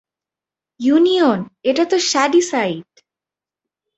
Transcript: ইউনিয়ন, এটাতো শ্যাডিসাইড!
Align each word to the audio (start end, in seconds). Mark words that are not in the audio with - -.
ইউনিয়ন, 0.79 1.39
এটাতো 1.63 1.95
শ্যাডিসাইড! 2.09 2.89